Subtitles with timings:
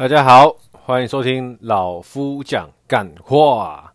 [0.00, 3.92] 大家好，欢迎收听老夫讲干话。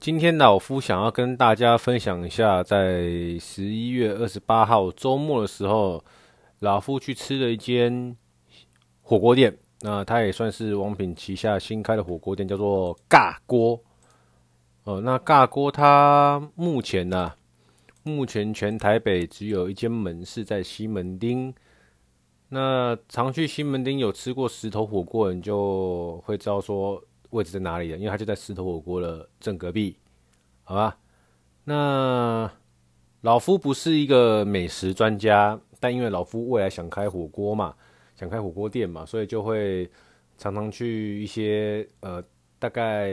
[0.00, 3.04] 今天老夫想要跟大家分享一下，在
[3.38, 6.04] 十一月二十八号周末的时候，
[6.58, 8.16] 老夫去吃了一间
[9.02, 9.56] 火锅店。
[9.82, 13.80] 那它也算是王品旗下新开的火锅店，叫做尬锅。
[14.82, 17.32] 哦，那尬锅它目前呢、
[18.02, 21.54] 目前全台北只有一间门市在西门町。
[22.52, 29.96] 那常去西门町有吃过石头火锅的人就会知道说位置在哪里了，因为它就在石头火锅的正隔壁，
[30.64, 30.98] 好吧？
[31.62, 32.50] 那
[33.20, 37.72] 老夫不是一个美食专家，但因为老夫未来想开火锅嘛，
[38.16, 39.88] 想开火锅店嘛，所以就会
[40.36, 42.20] 常常去一些呃
[42.58, 43.12] 大概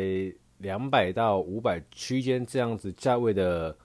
[0.57, 3.77] 两百到五百区间这样子价位的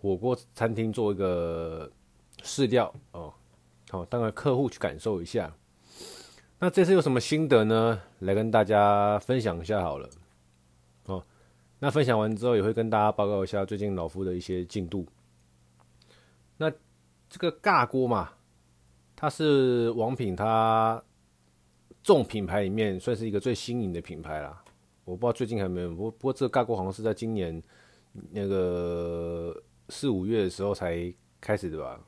[0.00, 1.88] 火锅餐厅做一个
[2.42, 3.32] 试调哦。
[3.94, 5.54] 好，当然客户去感受一下。
[6.58, 8.02] 那这次有什么心得呢？
[8.18, 10.10] 来跟大家分享一下好了。
[11.04, 11.24] 哦，
[11.78, 15.06] 那分享完之后，也会跟大家报告一下最近老夫的一些进度。
[16.56, 16.68] 那
[17.28, 18.32] 这个尬锅嘛，
[19.14, 21.00] 它是王品它
[22.02, 24.60] 众品牌里面算是一个最新颖的品牌啦。
[25.04, 27.62] 我不知道最近还没有，不过不过这个尬锅好像是在今年
[28.32, 29.56] 那个
[29.90, 32.00] 四五月的时候才开始的吧。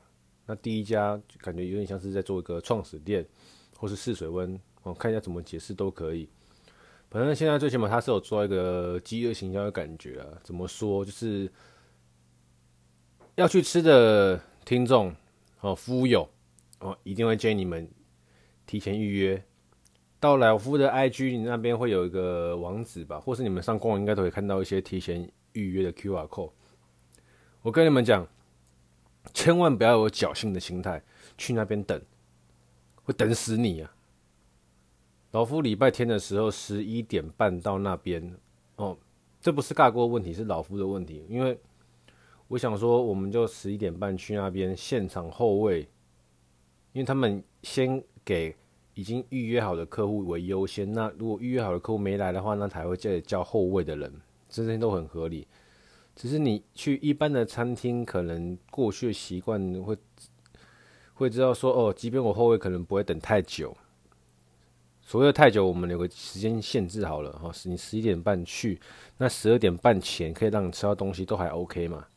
[0.49, 3.23] 那第一家就感觉有点像是在做一个创始店，
[3.77, 6.29] 或是试水温，我看一下怎么解释都可以。
[7.11, 10.27] 反正现在最起码它是有做一个饥饿营销的感觉啊。
[10.43, 11.03] 怎么说？
[11.03, 11.51] 就是
[13.35, 15.13] 要去吃的听众
[15.59, 16.27] 哦，夫友
[16.79, 17.85] 哦，一定会建议你们
[18.65, 19.43] 提前预约。
[20.21, 26.53] 到老夫的 IG，你那边会有一个网址吧，或是你们上官网应该都可以看到一些提前预约的 QR code。
[27.61, 28.25] 我跟你们讲。
[29.33, 31.01] 千万不要有侥幸的心态
[31.37, 32.01] 去那边等，
[33.03, 33.93] 会等死你啊！
[35.31, 38.35] 老夫礼拜天的时候十一点半到那边
[38.77, 38.97] 哦，
[39.41, 41.25] 这不是尬锅问题，是老夫的问题。
[41.29, 41.59] 因为
[42.47, 45.81] 我想说，我们就十一点半去那边现场候位，
[46.93, 48.55] 因为他们先给
[48.93, 50.91] 已经预约好的客户为优先。
[50.91, 54.11] 那如果预约好的客户没来的话，那才会叫叫后位的人，
[54.49, 55.45] 这些都很合理。
[56.17, 59.95] 只是你去一般的餐厅，可能过去的习惯会
[61.13, 63.77] 会知道说，哦，即便我后位可能不会等太久。
[65.03, 68.81] 所谓的太久，我们有个时间限制好了哈，是你十一点半去，
[69.19, 72.07] 那十二点半前可以让你吃到东西都还 OK 嘛？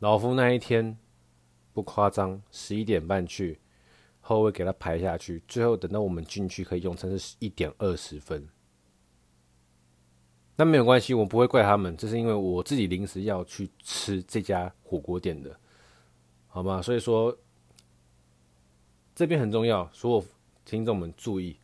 [0.00, 0.98] 老夫那一天
[1.72, 3.58] 不夸张，十一点半去，
[4.20, 8.46] 后位给他排下去，最后等到我们进去可以用餐是一点二十分。
[10.58, 15.54] 那没有关系，我不会怪他们，这是因为我自己临时要去吃这家火锅店的，
[16.48, 16.80] 好吗？
[16.80, 17.36] 所以说
[19.14, 20.24] 这边很重要，所有
[20.64, 21.56] 听众们注意，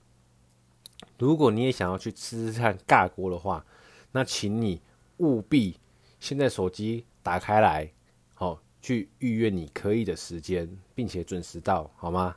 [1.18, 3.64] 如果你也想要去吃吃看尬锅的话，
[4.12, 4.82] 那请你
[5.18, 5.78] 务必
[6.20, 7.90] 现在手机打开来，
[8.34, 12.36] 好，去预约你可以的时间，并且准时到，好吗？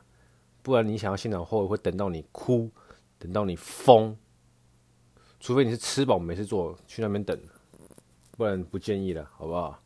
[0.62, 2.70] 不然你想要现场后会等到你哭，
[3.18, 4.16] 等到你疯。
[5.46, 7.40] 除非你是吃饱没事做，去那边等，
[8.32, 9.80] 不然不建议了，好不好？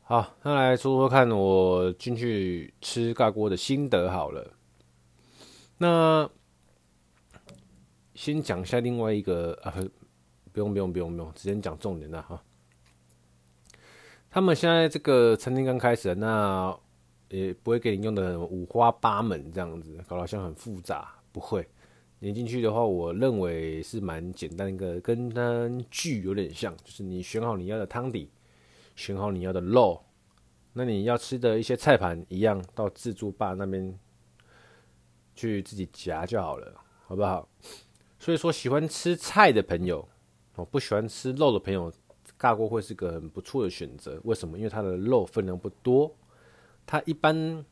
[0.00, 4.50] 好，那来说说看我进去吃尬锅的心得好了。
[5.76, 6.26] 那
[8.14, 9.70] 先讲一下另外一个啊，
[10.52, 12.42] 不用不用不用不用，直接讲重点的哈。
[14.30, 16.74] 他们现在这个餐厅刚开始，那
[17.28, 21.68] 也不会给你用的五花八门这样子，搞得好像很复杂，不会。
[22.22, 28.30] 点进去的话，我认为是蛮简单一个，跟餐具有点像，就是你选好你要的汤底，
[28.94, 30.00] 选好你要的肉，
[30.72, 33.98] 那你要吃的一些菜盘一样，到自助吧那边
[35.34, 36.72] 去自己夹就好了，
[37.06, 37.48] 好不好？
[38.20, 40.08] 所以说，喜欢吃菜的朋友，
[40.54, 41.92] 哦，不喜欢吃肉的朋友，
[42.38, 44.20] 大锅会是个很不错的选择。
[44.22, 44.56] 为什么？
[44.56, 46.14] 因为它的肉分量不多，
[46.86, 47.64] 它一般。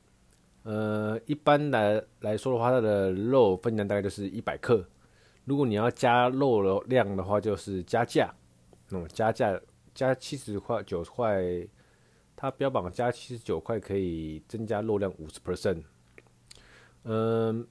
[0.63, 4.85] 呃，一般来来说的话，它的肉分量大概就是一百克。
[5.45, 8.33] 如果你要加肉的量的话，就是加价。
[8.91, 9.59] 那么加价
[9.95, 11.43] 加七十块九块，
[12.37, 15.83] 它标榜加七十九块可以增加肉量五十 percent。
[17.05, 17.67] 嗯，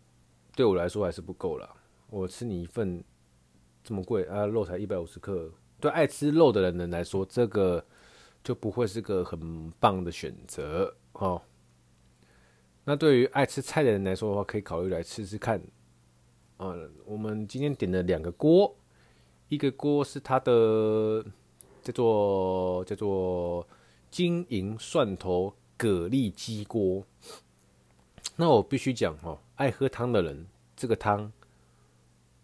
[0.56, 1.70] 对我来说还是不够了。
[2.10, 3.04] 我吃你一份
[3.84, 7.86] 这么贵啊，肉才一百五十克，对爱吃肉的人来说，这个
[8.44, 11.40] 就不会是个很棒的选择哦。
[12.86, 15.62] 那对于爱吃菜的人来说的话，可以考虑来吃吃看。
[16.58, 18.76] 啊，我们今天点了两个锅，
[19.48, 21.24] 一个锅是它的
[21.82, 23.68] 叫做叫做
[24.10, 27.04] 金银蒜头蛤蜊鸡锅。
[28.36, 31.32] 那我必须讲哦，爱喝汤的人，这个汤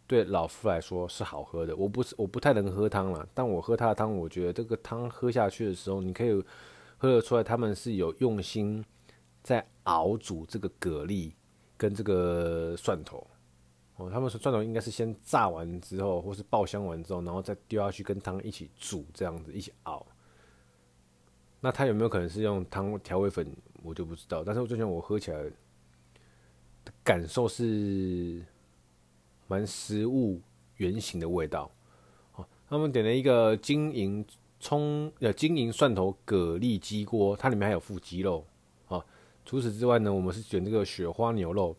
[0.08, 1.76] 对老夫来说是好喝的。
[1.76, 6.32] 我不是我不太能喝汤了，但我喝他的汤，我觉得这个汤喝下去的时候，你可以
[6.98, 8.86] 喝得出来，他们是有用心
[9.46, 11.32] 在熬煮这个蛤蜊
[11.78, 13.26] 跟这个蒜头。
[13.98, 20.04] 哦，他们说蒜头应该是先炸完之后，或是爆香完之后，然后再丢下去跟汤一起煮，这样子一起熬。
[21.62, 24.44] 那它有没有可能是用汤调味粉，我就不知道。
[24.44, 25.44] 但是我最近我喝起来
[26.84, 28.44] 的感受是
[29.46, 30.42] 蛮食物
[30.78, 31.70] 原型的味道。
[32.34, 34.26] 哦，他们点了一个金银
[34.60, 38.44] 葱呃金银蒜头蛤蜊鸡锅，它里面还有附鸡肉。
[39.46, 41.76] 除此之外呢，我们是选这个雪花牛肉。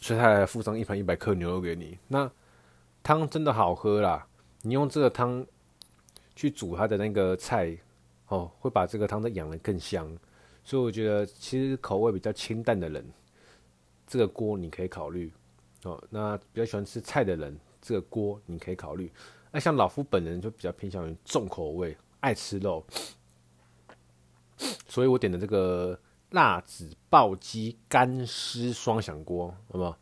[0.00, 2.28] 所以他还附上一盘一百克牛肉给你，那
[3.04, 4.26] 汤真的好喝啦！
[4.62, 5.46] 你用这个汤
[6.34, 7.78] 去煮它的那个菜，
[8.26, 10.12] 哦，会把这个汤再养得更香。
[10.64, 13.08] 所以我觉得，其实口味比较清淡的人，
[14.04, 15.32] 这个锅你可以考虑
[15.84, 16.02] 哦。
[16.10, 19.08] 那比较喜欢吃菜的人，这个锅你可以考虑。
[19.52, 22.84] 那像老夫本人就比较偏向于重口味，爱吃肉，
[24.88, 25.96] 所以我点的这个。
[26.32, 29.98] 辣子爆鸡干湿双响锅，好不好？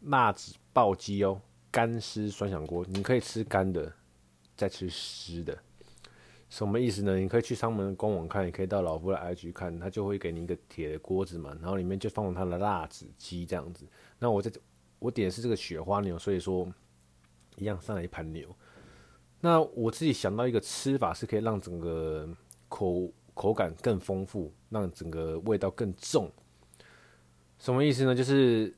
[0.00, 1.38] 辣子爆鸡哦，
[1.70, 3.92] 干湿双响锅，你可以吃干的，
[4.56, 5.58] 再吃湿的，
[6.48, 7.18] 什么意思呢？
[7.18, 13.86] 你可以去上门的官网看，也可以到老夫的 IG 看，他就会给你一个铁的锅子嘛，然后里面就放了他的辣子鸡这样子。
[14.18, 14.50] 那我这
[14.98, 16.66] 我点的是这个雪花牛，所以说
[17.56, 18.48] 一样上来一盘牛。
[19.40, 22.26] 那我自己想到一个吃法，是可以让整个
[22.70, 23.12] 口。
[23.36, 26.28] 口感更丰富，让整个味道更重。
[27.58, 28.14] 什么意思呢？
[28.14, 28.74] 就是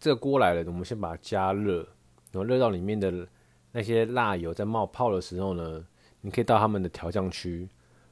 [0.00, 1.86] 这个锅来了，我们先把它加热，
[2.32, 3.28] 然后热到里面的
[3.70, 5.86] 那些辣油在冒泡的时候呢，
[6.22, 7.68] 你可以到他们的调酱区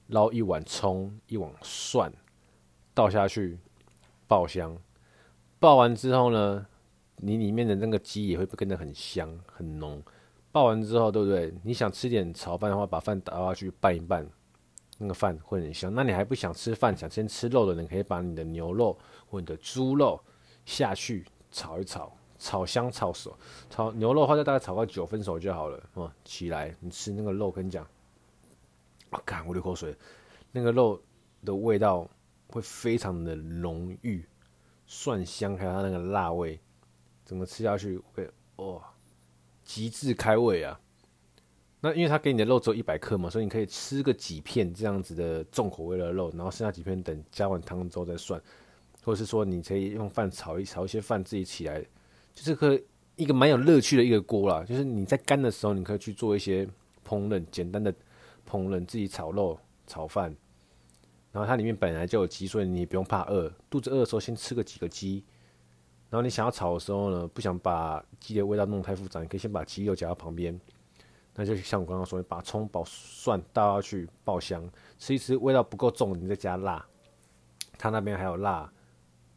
[0.09, 2.13] 捞一碗葱、一碗蒜
[2.95, 3.59] 倒下去
[4.29, 4.77] 爆香。
[5.59, 6.67] 爆完之后呢，
[7.17, 10.01] 你里面的那个鸡也会跟着很香很浓。
[10.53, 11.53] 爆完之后，对不对？
[11.65, 14.29] 你想吃点炒饭的话，把饭倒下去拌一拌。
[14.99, 15.95] 那个饭会很香。
[15.95, 18.99] 那你还不想吃饭，想先吃肉的人，可以把你的牛肉
[19.31, 20.21] 或你的猪肉
[20.67, 23.35] 下去炒一炒，炒香炒熟。
[23.71, 25.83] 炒牛肉的话，就大概炒到九分熟就好了。
[25.95, 27.87] 哦，起来，你吃那个肉，跟你讲，
[29.11, 29.97] 我干，我流口水。
[30.53, 31.01] 那个肉
[31.45, 32.09] 的味道
[32.49, 34.27] 会非常的浓郁，
[34.87, 36.59] 蒜香还有它那个辣味，
[37.25, 38.83] 整个吃下去会哇，
[39.63, 40.81] 极致开胃啊！
[41.81, 48.41] 那因为他给你的肉只有一百克嘛，所以你可以吃个几片这样子的重口味的肉，然后剩下几片等加完汤之后再算，
[49.05, 51.81] 或者是说你可以用饭炒一炒一些饭自己起来，
[52.35, 52.81] 就是个
[53.15, 54.65] 一个蛮有乐趣的一个锅啦。
[54.65, 56.67] 就是你在干的时候，你可以去做一些
[57.07, 57.93] 烹饪，简单的
[58.49, 60.35] 烹饪，自己炒肉、炒饭，
[61.31, 65.23] 然后它里面本来就有鸡，所以你也不用怕饿，肚子饿的时候先吃个几个鸡，
[66.11, 70.61] 然后你想要炒的时候呢，不想把鸡的味道弄太复杂，你可以先把鸡肉夹到旁边。
[71.41, 74.69] 那就像我刚刚说，把葱、把蒜倒下去爆香，
[74.99, 76.85] 吃一吃，味道不够重，你再加辣。
[77.79, 78.69] 他那边还有辣，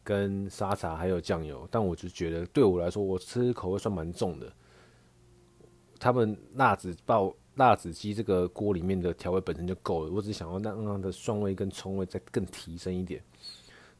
[0.02, 1.64] 跟沙茶，还有酱油。
[1.70, 4.52] 但我就觉得，对我来说，我吃口味算蛮重的。
[6.00, 13.22] 他们辣子爆辣子鸡这个锅里面的调味本身就够了，我只想要让让的蒜味跟葱味再更提升一点。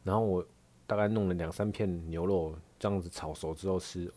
[0.03, 0.45] 然后我
[0.89, 4.13] 大概弄了两三片牛肉，这样子炒熟之后吃，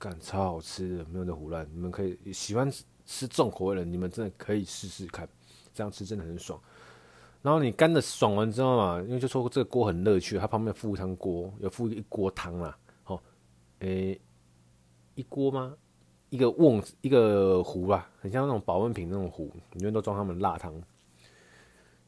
[0.00, 1.64] 干超好吃的，没有在胡乱。
[1.72, 2.68] 你们可以喜欢。
[3.04, 5.28] 吃重口味的，你们真的可以试试看，
[5.72, 6.60] 这样吃真的很爽。
[7.42, 12.76] 然后你干的爽完之后嘛，因为就说这个锅很乐趣，它旁边附一汤锅，有附一锅汤啦。
[13.02, 13.22] 好，
[13.80, 14.18] 诶，
[15.14, 15.74] 一锅吗？
[16.30, 20.72] 一个瓮，一个壶吧，很像那种保温瓶那种壶，里面都装他们辣汤。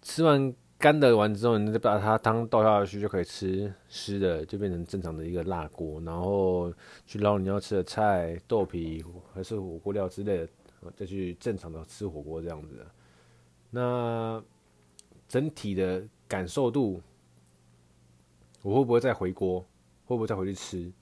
[0.01, 6.01] 吃完干的完之后，你就把它汤倒下去就可以吃湿的，就变成正常的一个辣锅。
[6.01, 6.73] 然后
[7.05, 10.49] 去捞你要吃的菜、豆皮还是火锅料之类的。
[10.97, 12.87] 再去正常的吃火锅这样子的，
[13.71, 14.43] 那
[15.29, 17.01] 整体的感受度，
[18.63, 19.61] 我会不会再回锅？
[20.05, 20.93] 会不会再回去吃？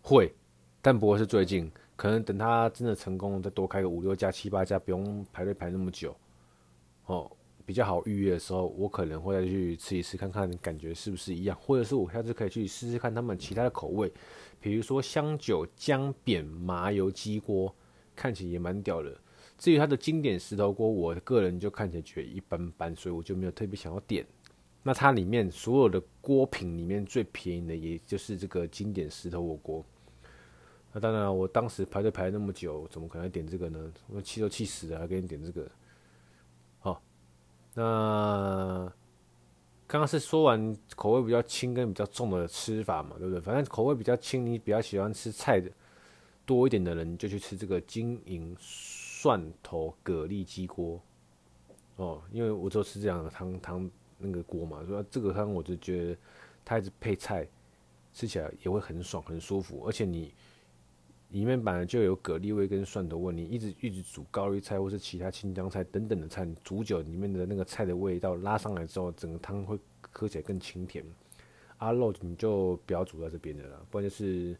[0.00, 0.32] 会，
[0.80, 6.16] 但不会是最近，可能等他真的成功，再多开个五六家、七八家，不用排队排那么久，
[7.06, 7.30] 哦，
[7.66, 14.12] 比较好预约的时候，我可能会再去吃一次，看看感觉是不是一样，或者是我下次可以去试试看他们其他的口味，
[14.60, 17.74] 比如说香酒姜扁麻油鸡锅。
[18.14, 19.16] 看起来也蛮屌的。
[19.58, 24.26] 至于它的经典石头锅，我个人就看起来觉得一般般，所以我就没有特别想要点。
[24.82, 29.84] 那它里面所有的锅品里面最便宜的，也就是这个经典石头火锅。
[30.92, 33.92] 那当然，我当时排队排那么久，怎么可能点这个呢？
[34.08, 35.70] 我气都气死了，还给你点这个。
[36.80, 37.00] 好，
[37.74, 38.92] 那
[39.86, 43.40] 刚刚是说完口味比较轻跟比较重的吃法嘛，对不对？
[43.40, 45.70] 反正口味比较轻，你比较喜欢吃菜的
[46.52, 51.00] 多一点的人，就去吃这个金银蒜头蛤蜊鸡锅
[51.96, 52.22] 哦。
[52.30, 56.16] 因为我就吃这样的汤汤那个锅嘛，所以这个汤我就觉得
[56.64, 57.48] 它一直配菜，
[58.12, 60.34] 吃起来也会很爽很舒服，而且你。
[61.32, 69.78] 里面本来就有蛤蜊味跟蒜头味，你一直一直煮高丽菜或是其他青江菜等等的菜，煮久里面的那个菜的味道拉上来之后，整个汤会
[70.10, 71.02] 喝起来更清甜。
[71.78, 74.54] 啊，肉你就不要煮在这边的了，不然就是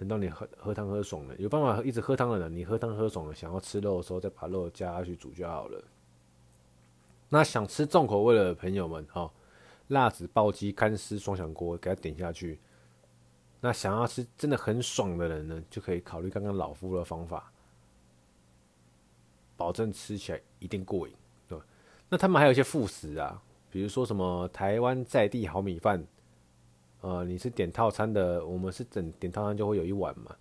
[0.00, 5.84] 等到你喝喝汤喝爽了，有办法一直喝汤的人，你喝汤喝爽了，想要吃肉的时候再把肉加下去煮就好了。
[7.28, 9.30] 那想吃重口味的朋友们，哈，
[9.88, 12.58] 辣子爆鸡干丝双响锅给它点下去。
[13.60, 17.52] 那想要吃真的很爽的人呢，就可以考虑刚刚老夫的方法，
[19.54, 21.14] 保证吃起来一定过瘾，
[21.46, 21.66] 对吧。
[22.08, 26.02] 那他们还有一些副食啊，比如说什么台湾在地好米饭，
[27.00, 30.34] 呃，你是点套餐的，我们是整点套餐就会有一碗嘛。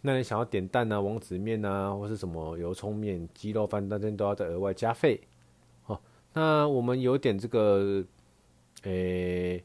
[0.00, 5.20] 那你想要点蛋啊、王子面啊，或是什么油葱面、鸡肉饭，那这都要再额外加费。
[5.86, 6.00] 哦，
[6.32, 8.04] 那我们有点这个，
[8.82, 9.62] 诶、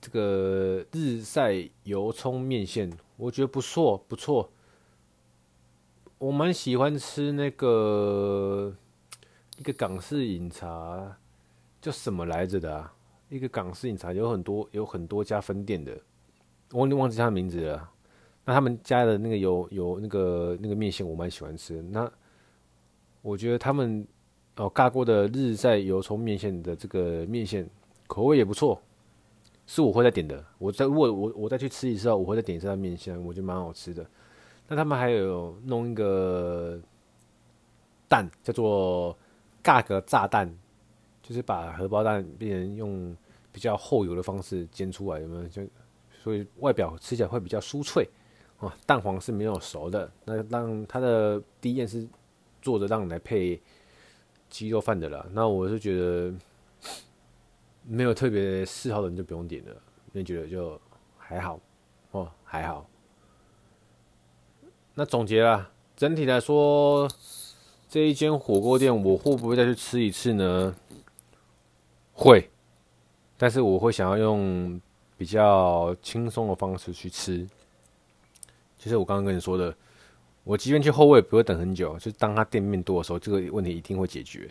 [0.00, 4.50] 这个日晒油葱面线，我觉得不错不错。
[6.18, 8.74] 我蛮喜欢吃那个
[9.56, 11.16] 一个港式饮茶，
[11.80, 12.94] 叫什么来着的啊？
[13.32, 15.98] 一个港式饮茶有很多有很多家分店的，
[16.70, 17.90] 我忘记他名字了。
[18.44, 21.80] 那他们家的那个有有那个那个面线，我蛮喜欢吃。
[21.80, 22.10] 那
[23.22, 24.06] 我觉得他们
[24.56, 27.66] 哦，尬锅的日晒油葱面线的这个面线
[28.06, 28.78] 口味也不错。
[29.64, 34.04] 是我会再点的，我再如果我我再去吃一次，我会再点一次它面线，我觉得蛮好吃的。
[34.68, 36.78] 那他们还有弄一个
[38.10, 39.16] 蛋，叫做
[39.62, 40.52] 尬格炸弹，
[41.22, 43.16] 就是把荷包蛋变成用
[43.52, 45.48] 比较厚油的方式煎出来，有没有？
[45.48, 45.62] 就
[46.22, 48.08] 所以外表吃起来会比较酥脆
[48.58, 50.10] 啊，蛋黄是没有熟的。
[50.24, 52.06] 那让它的第一件是
[52.60, 53.60] 做的让你来配
[54.50, 55.26] 鸡肉饭的啦。
[55.32, 56.34] 那我是觉得。
[57.84, 59.76] 没有特别嗜好的人就不用点了，
[60.12, 60.80] 那觉得就
[61.18, 61.58] 还好
[62.12, 62.88] 哦，还好。
[64.94, 67.10] 那总结啦，整体来说，
[67.88, 70.72] 这一间火锅店我会不会再去吃一次呢？
[72.12, 72.48] 会，
[73.36, 74.80] 但是我会想要用
[75.16, 77.46] 比较轻松的方式去吃。
[78.78, 79.74] 其实我刚刚跟你说的，
[80.44, 84.50] 我即便去后位不会等很久，就当他店面多的时候，这个问题一定会解决。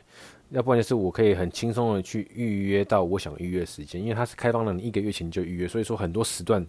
[0.50, 6.66] 要不然就是我可以很轻松的去预约到我想预约时间，因为它是开放了，你一个月前就预约，所以说很多时段，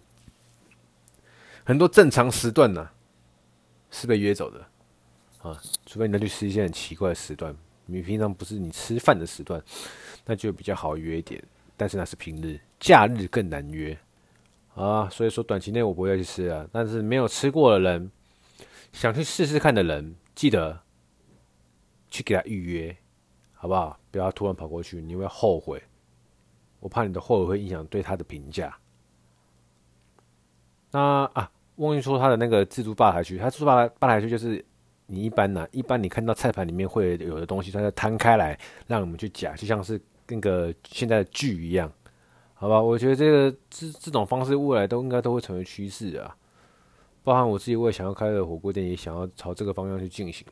[1.65, 2.89] 很多正常时段呢、
[3.91, 4.65] 是被约走的
[5.41, 7.53] 啊，除非你要去吃一些很奇怪的时段，
[7.85, 9.61] 你平常不是你吃饭的时段，
[10.25, 11.43] 那就比较好约一点，
[11.75, 13.97] 但是那是平日，假日更难约
[14.75, 18.11] 啊，所以说短期内我不会去吃啊，但是没有吃过的人，
[18.91, 20.81] 想去试试看的人，记得
[22.09, 22.95] 去给他预约。
[23.55, 23.97] 好不好？
[24.11, 25.81] 不要突然跑过去，你会后悔。
[26.81, 28.77] 我怕你的后悔会影响对他的评价。
[30.91, 30.99] 那
[31.33, 34.61] 啊，忘记说他的那个自助吧台区，他自助吧吧台区就是
[35.05, 41.91] 你一般呢、一般你看到菜盘里面会有的东西，它就摊开来让我们去夹，就像是那个现在的剧一样，
[42.53, 42.81] 好吧？
[42.81, 46.35] 我觉得这个这这种方式未来都应该都会成为趋势啊。
[47.23, 50.45] 包含我自己，我也想要开个火锅店，也想要朝这个方向去进行。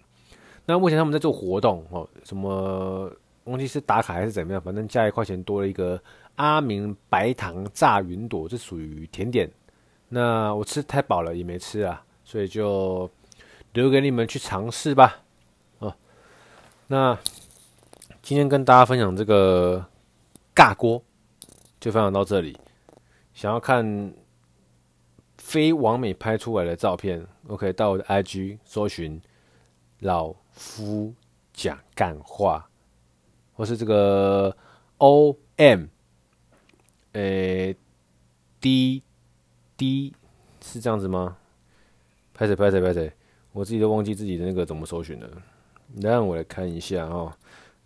[0.65, 3.11] 那目前他们在做活动哦，什么
[3.45, 6.01] 忘记是打卡还是怎么样，反正加一块钱多了一个
[6.35, 9.51] 阿明白糖炸云朵，这属于甜点。
[10.07, 13.09] 那我吃太饱了也没吃啊，所以就
[13.73, 15.21] 留给你们去尝试吧。
[15.79, 15.93] 哦，
[16.87, 17.17] 那
[18.21, 19.83] 今天跟大家分享这个
[20.53, 21.03] 尬锅
[21.79, 22.55] 就分享到这里。
[23.33, 24.13] 想要看
[25.37, 29.19] 非完美拍出来的照片，OK，到我的 IG 搜寻
[29.99, 31.13] 老夫
[31.51, 32.69] 讲干话，
[33.53, 34.55] 或是这个
[34.97, 35.85] O M，
[37.13, 37.75] 诶
[38.59, 39.01] ，D
[39.75, 40.13] D
[40.63, 41.37] 是这样子吗？
[42.35, 43.11] 拍谁拍谁拍谁，
[43.51, 45.27] 我自己都忘记自己的那个怎么搜寻了。
[45.99, 47.33] 让我来看一下哦。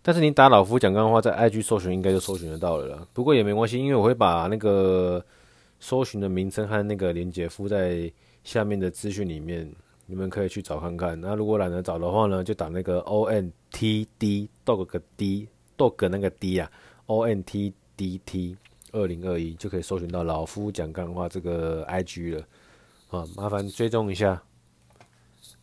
[0.06, 3.04] 但是你打老夫讲干话，在 IG 搜寻应该就搜寻得到了啦。
[3.12, 5.20] 不过也没关系，因为我会把那个
[5.80, 8.08] 搜寻的名称和那个链接附在
[8.44, 9.68] 下面的资讯里面。
[10.08, 11.20] 你们可以去找看看。
[11.20, 16.70] 那如果懒得找的话呢，就打那个 O N T D dog 个 D dog 那个 D 啊
[17.06, 18.56] ，O N T D T
[18.92, 22.40] 二零二一就可以搜寻到老夫讲干话这个 I G 了。
[23.10, 24.40] 啊，麻烦追踪一下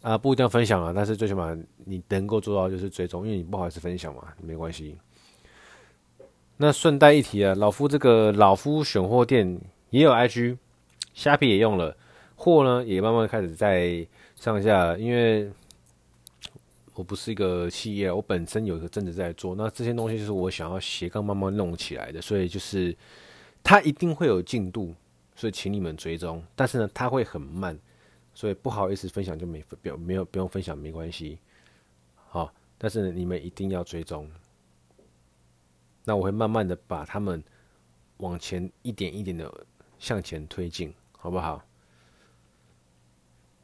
[0.03, 4.95] 啊，不一定要分享啊，但是最起码你能够做到就是追踪，因为你不好意思分享嘛，没关系。
[6.57, 10.57] 那顺带一提啊，老夫这个老夫选货店也有 IG，
[11.15, 11.97] 虾皮也用了，
[12.35, 14.05] 货呢也慢慢开始在
[14.35, 15.51] 上架，因为。
[16.95, 22.95] 我不是一个企业，我本身有一个正职在做，那这些东西就是我想要斜杠慢慢弄起来的，所以就是
[23.63, 24.93] 它一定会有进度，
[25.35, 26.43] 所以请你们追踪。
[26.55, 27.75] 但是呢，它会很慢，
[28.33, 31.39] 所以不好意思分享就没不用没有不用分享没关系。
[32.29, 34.29] 好，但是，你们一定要追踪。
[36.03, 37.41] 那我会慢慢的把他们
[38.17, 39.65] 往前一点一点的
[39.99, 41.63] 向前推进，好不好？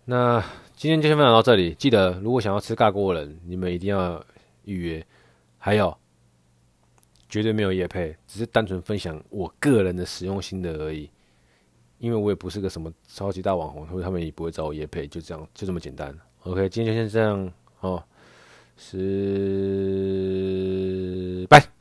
[0.06, 0.44] 那
[0.76, 1.74] 今天就先分享到这里。
[1.76, 4.24] 记得，如果想要吃尬锅的人，你们一定要
[4.64, 5.06] 预约。
[5.58, 5.96] 还有，
[7.28, 11.12] 绝对没有夜配，只是单纯分享我个人的使用心得而已。
[12.00, 16.18] 因为我也不是个什么超级大网红，所以他们也不会找我夜配，就这样，就这么简单。
[16.44, 17.52] OK，今天就先这样
[17.82, 18.04] 哦，
[18.78, 18.98] 是，
[21.50, 21.79] 拜。